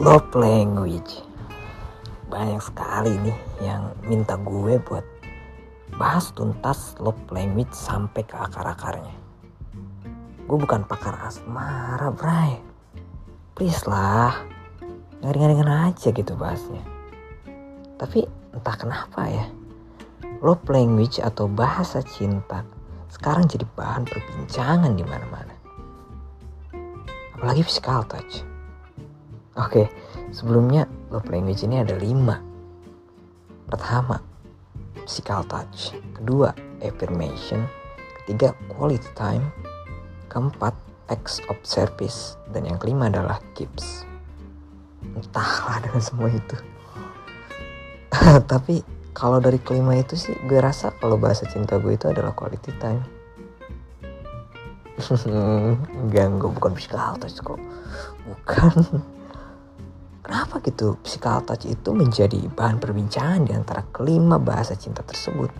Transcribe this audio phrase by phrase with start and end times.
[0.00, 1.20] love language
[2.32, 5.04] banyak sekali nih yang minta gue buat
[6.00, 9.12] bahas tuntas love language sampai ke akar-akarnya.
[10.48, 12.56] Gue bukan pakar asmara bray.
[13.52, 14.40] Please lah.
[15.20, 16.80] Ngari-ngaringan aja gitu bahasnya.
[18.00, 18.24] Tapi
[18.56, 19.52] entah kenapa ya
[20.40, 22.64] love language atau bahasa cinta
[23.12, 25.52] sekarang jadi bahan perbincangan di mana-mana.
[27.36, 28.48] Apalagi physical touch
[29.58, 29.90] Oke,
[30.30, 32.38] sebelumnya love language ini ada lima.
[33.66, 34.22] Pertama,
[35.02, 35.90] physical touch.
[36.14, 37.66] Kedua, affirmation.
[38.22, 39.50] Ketiga, quality time.
[40.30, 40.70] Keempat,
[41.10, 42.38] acts of service.
[42.54, 44.06] Dan yang kelima adalah gifts.
[45.18, 46.56] Entahlah dengan semua itu.
[48.54, 52.70] Tapi kalau dari kelima itu sih gue rasa kalau bahasa cinta gue itu adalah quality
[52.78, 53.02] time.
[56.06, 57.58] Enggak, gue bukan physical touch kok.
[58.30, 59.02] Bukan
[60.30, 65.50] Kenapa gitu physical touch itu menjadi bahan perbincangan di antara kelima bahasa cinta tersebut?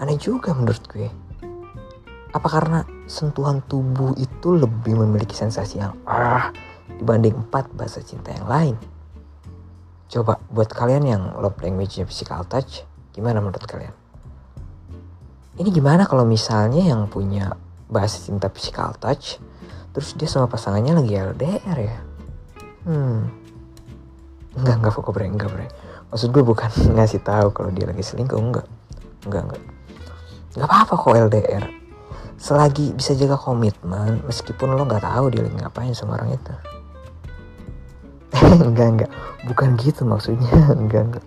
[0.00, 1.12] Aneh juga menurut gue.
[2.32, 6.48] Apa karena sentuhan tubuh itu lebih memiliki sensasi yang ah
[6.88, 8.80] dibanding empat bahasa cinta yang lain?
[10.08, 13.92] Coba buat kalian yang love language-nya physical touch, gimana menurut kalian?
[15.60, 17.60] Ini gimana kalau misalnya yang punya
[17.92, 19.36] bahasa cinta physical touch,
[19.92, 21.98] terus dia sama pasangannya lagi LDR ya?
[22.88, 23.41] Hmm,
[24.52, 25.66] Enggak, enggak fokus bre, enggak bre.
[26.12, 28.66] Maksud gue bukan ngasih tahu kalau dia lagi selingkuh, enggak.
[29.24, 29.62] Enggak, enggak.
[30.52, 31.64] Enggak apa-apa kok LDR.
[32.36, 36.54] Selagi bisa jaga komitmen, meskipun lo nggak tahu dia lagi ngapain sama orang itu.
[38.68, 39.10] enggak, enggak.
[39.48, 41.26] Bukan gitu maksudnya, enggak, enggak.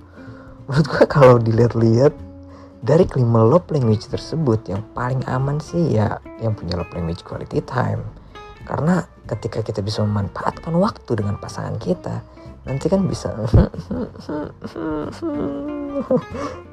[0.66, 2.14] Menurut gue kalau dilihat-lihat
[2.86, 7.62] dari kelima love language tersebut yang paling aman sih ya yang punya love language quality
[7.66, 8.06] time.
[8.66, 12.22] Karena ketika kita bisa memanfaatkan waktu dengan pasangan kita,
[12.66, 13.32] nanti kan bisa.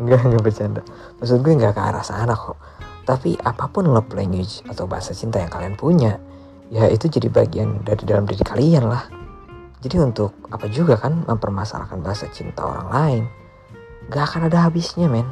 [0.02, 0.82] Nggak nggak bercanda.
[1.20, 2.58] Maksud gue nggak ke arah sana kok.
[3.04, 6.18] Tapi apa pun love language atau bahasa cinta yang kalian punya
[6.72, 9.04] ya itu jadi bagian dari dalam diri kalian lah.
[9.82, 13.22] Jadi untuk apa juga kan mempermasalahkan bahasa cinta orang lain?
[14.08, 15.26] Gak akan ada habisnya men.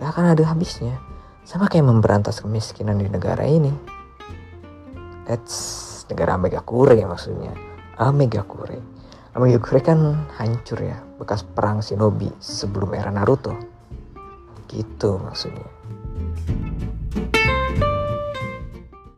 [0.00, 0.98] Gak akan ada habisnya.
[1.44, 3.70] Sama kayak memberantas kemiskinan di negara ini.
[5.28, 7.54] That's negara Megakure maksudnya
[9.30, 10.00] Amegakure Aomegakure kan
[10.42, 13.54] hancur ya bekas perang shinobi sebelum era Naruto.
[14.66, 15.70] Gitu maksudnya